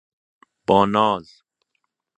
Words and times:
با 0.67 0.85
ناز 0.85 1.41